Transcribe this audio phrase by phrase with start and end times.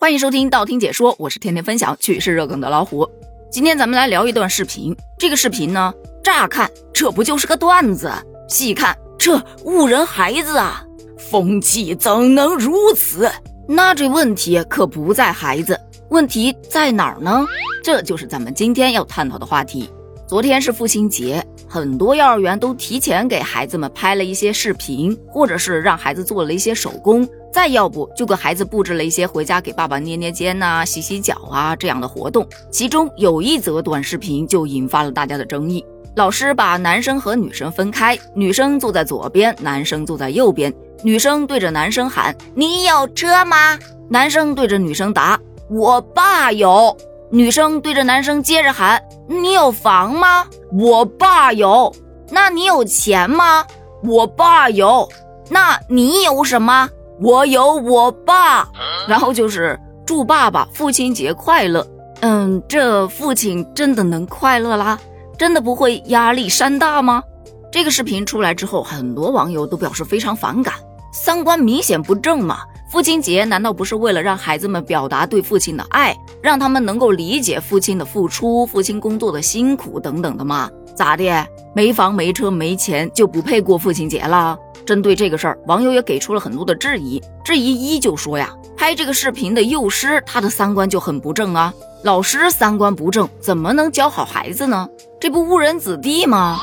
[0.00, 3.06] 欢迎收听道听解说，我是天天分享趣事热梗的老虎。
[3.52, 4.96] 今天咱们来聊一段视频。
[5.18, 5.92] 这个视频呢，
[6.24, 8.10] 乍看这不就是个段子，
[8.48, 10.82] 细看这误人孩子啊！
[11.18, 13.30] 风气怎能如此？
[13.68, 17.46] 那这问题可不在孩子，问题在哪儿呢？
[17.84, 19.90] 这就是咱们今天要探讨的话题。
[20.30, 27.28] 昨天是父亲节，很多幼儿园都提前给孩子们拍了一些视频，或者是让孩子做了一些手工。
[27.52, 32.48] 再要不就给孩子布置了一些回家给爸爸捏捏肩呐、洗洗脚啊这样的活动。
[32.70, 35.84] 其中有一则短视频就引发了大家的争议。
[36.14, 40.72] 老师把男生和女生分开，女生坐在左边，男生坐在右边。
[41.02, 43.76] 女生对着男生喊：“你有车吗？”
[44.08, 45.36] 男生对着女生答
[45.68, 46.96] ：“我爸有。”
[47.30, 51.94] 女生对着男生接着喊：“你有房吗？”“我爸有。
[52.30, 53.64] ”“那你有钱吗
[54.02, 55.08] ？”“我爸有。
[55.48, 56.88] ”“那你有什么？”
[57.22, 58.66] 我有我爸，
[59.06, 61.86] 然后就是祝爸爸父亲节快乐。
[62.20, 64.98] 嗯，这父亲真的能快乐啦？
[65.36, 67.22] 真的不会压力山大吗？
[67.70, 70.74] 这个视频出来之后，很多网友都表示非常反感，
[71.12, 72.60] 三观明显不正嘛！
[72.90, 80.68] 父亲节难道不是为了让孩子们表达对父亲的爱，让他们能够理解父亲的付出、父亲工作的辛苦等等的吗？
[80.96, 81.46] 咋的？
[81.72, 84.58] 没房没车没钱就不配过父亲节了？
[84.84, 87.22] 针对这个事儿，网友也给出了很多的质疑。
[87.44, 94.88] 质疑一就说呀，拍这个视频的幼师他的三观就很不正啊，老师三观不正，怎么能教好孩子呢？
[95.20, 96.58] 这不误人子弟吗？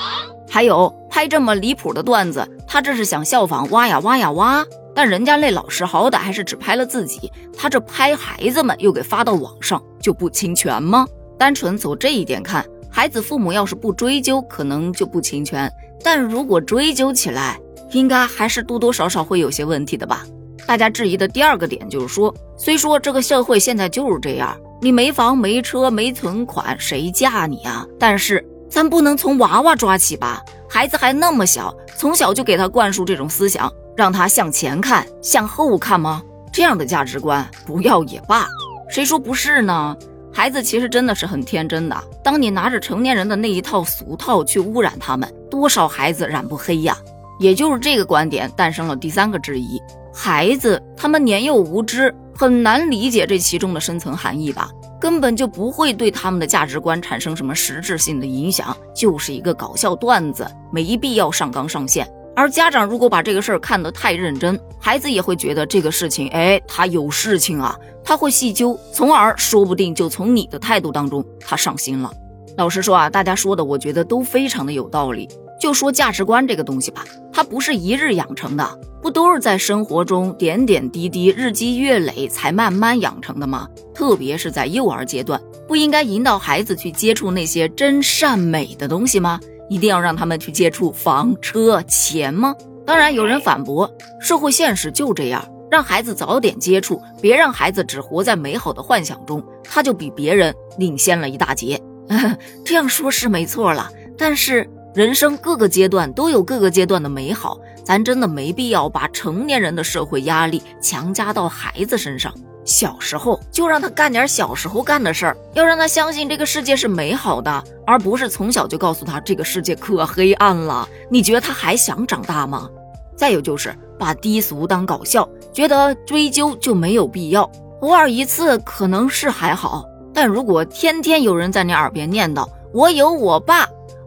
[0.49, 4.65] 还有拍这么离谱的段子，他这是想效仿挖呀挖呀挖，
[4.97, 11.05] 但人家那老师好歹还是只拍了自己，他这拍孩子们又给发到网上，就不侵权吗？
[11.37, 15.71] 单纯从这一点看，孩子父母要是不追究，可能就不侵权，
[16.03, 17.59] 但如果追究起来，
[17.91, 20.25] 应该还是多多少少会有些问题的吧？
[20.65, 27.85] 大家质疑的第二个点就是说，虽说这个社会现在就是这样，你没房没车没存款，谁嫁你啊？
[27.99, 30.43] 但是咱不能从娃娃抓起吧？
[30.69, 36.21] 孩子还那么小，从小就给他灌输这种思想，让他向前看，向后看吗？
[36.51, 38.47] 这样的价值观不要也罢。
[38.89, 39.95] 谁说不是呢？
[40.33, 41.95] 孩子其实真的是很天真的。
[42.23, 46.95] 当你拿着成年人的那一套俗套去污染他们，多少孩子染不黑呀？
[47.39, 49.81] 也就是这个观点诞生了第三个质疑：
[50.13, 54.69] 孩子他们年幼无知，很难理解这其中的深层含义吧？
[55.07, 62.05] 根本就不会对他们的价值观产生什么实质性的影响，就是一个搞笑段子，没必要上纲上线。
[62.35, 67.73] 而家长如果把这个事儿看得太认真，孩子也会觉得这个事情，哎，他有事情啊，
[68.03, 72.11] 他会细究，从而说不定就从你的态度当中他上心了。
[72.57, 75.29] 老实说啊，大家说的，我觉得都非常的有道理。
[75.59, 77.03] 就说价值观这个东西吧，
[77.33, 83.67] 它不是一日养成的，不都是在生活中点点滴滴、日积月累才慢慢养成的吗？
[83.93, 89.39] 特别是在幼儿阶段，不应该引导孩子去接触那些真善美的东西吗？
[89.69, 92.55] 一定要让他们去接触房车钱吗？
[92.85, 93.91] 当然，有人反驳，
[94.21, 101.81] 社会现实就这样，让孩子早点接触，别让孩子只活在美好的幻想中，他就比别人领先了一大截。
[102.63, 104.69] 这样说是没错了，但是。
[104.97, 112.33] 人生各个阶段都有各个阶段的美好，咱真的没必要把成年人的社会压力强加到孩子身上。
[112.65, 120.89] 小时候就让他干点小时候干的事儿，要让他相信这个世界是美好的，而不是从小就告诉他这个世界可黑暗了。
[121.11, 122.67] 你觉得他还想长大吗？
[123.15, 127.47] 再有就是把低俗当搞笑，觉得追究就没有必要。
[127.81, 133.63] 偶尔一次可能是还好，但如果天天有人在你耳边念叨“我有我爸”。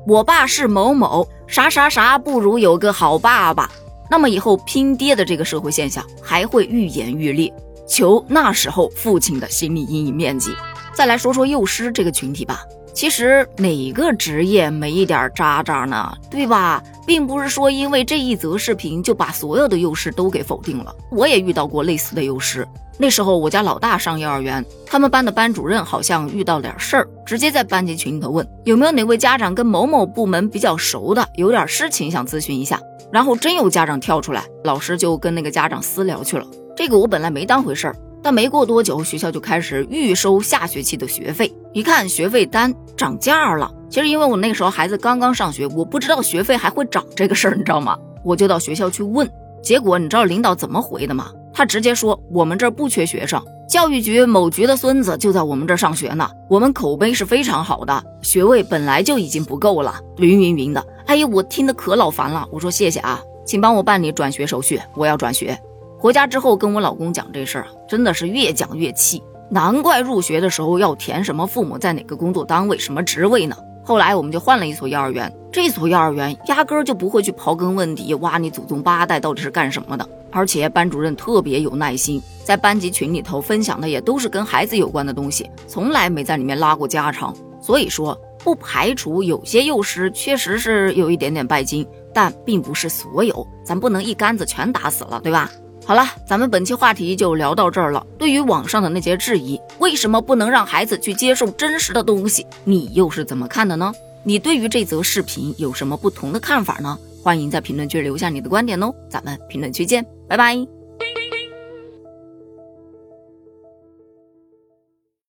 [0.06, 3.70] 我爸是某某啥啥啥，不如有个好爸爸。
[4.10, 7.52] 那么以后拼爹的这个社会现象还会愈演愈烈，
[7.86, 10.52] 求那时候父亲的心理阴影面积。
[10.92, 16.12] 再来说说幼师这个群体吧，其实哪个职业没一点渣渣呢？
[16.30, 16.82] 对吧？
[17.06, 20.94] 并不是说因为这一则视频就把所有的幼师都给否定了。
[21.10, 22.66] 我也遇到过类似的幼师。
[22.98, 32.78] 那时候我家老大上幼儿园，他们班的班主任好像遇到点事儿，直接在班级群里头问有没有哪位家长跟某某部门比较熟的，有点事情想咨询一下。
[33.10, 36.46] 然后真有家长跳出来，老师就跟那个家长私聊去了。
[36.76, 41.52] 这个我本来没当回事儿，但没过多久，学校就开始预收下学期的学费。
[41.72, 47.96] 一看学费单涨价了，其实因为我那个时候孩子刚刚上学，我不知道学费还会涨这个事儿，你知道吗？
[48.24, 49.30] 我就到学校去问，
[49.62, 51.30] 结果你知道领导怎么回的吗？
[51.52, 56.28] 他直接说：“我们这儿不缺学生，教育局某局的孙子就在我们这儿上学呢。
[56.48, 60.84] 我们口碑是非常好的，学位本来就已经不够了，云云云的。
[61.06, 62.46] 哎呀，我听得可老烦了。
[62.52, 65.58] 我说谢谢啊，请帮我办理转学手续，我要转学。
[66.00, 69.22] 回家之后跟我老公讲这事儿啊，真的是越讲越气。
[69.50, 73.54] 难怪入学的时候要填什么父母在哪个工作单位、什么职位呢？
[73.84, 80.08] 后来我们就换了一所幼儿园，这所幼儿园压根儿就不会去刨根问底，挖你祖宗八代到底是干什么的。
[80.30, 87.36] 而且班主任特别有耐心，在班级群里头分享的也都是跟孩子有关的东西，从来没在里面拉过家常。
[87.60, 95.50] 所以说，不排除有些幼师确实是有一点点拜金，但并不是所有，咱不能一竿子全打死了，对吧？
[95.84, 98.06] 好了，咱们本期话题就聊到这儿了。
[98.16, 102.46] 对于网上的那些质疑，为什么不能让孩子去接受真实的东西？
[102.64, 103.92] 你又是怎么看的呢？
[104.22, 106.96] 你对于这则视频有什么不同的看法呢？
[107.22, 108.94] 欢迎在评论区留下你的观点哦。
[109.08, 110.79] 咱们评论区见，拜拜。